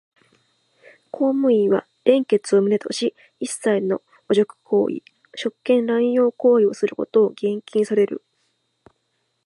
[1.11, 5.03] 公務員は廉潔を旨とし、一切の汚辱行為、
[5.35, 8.23] 職権濫用行為をすることを厳禁される。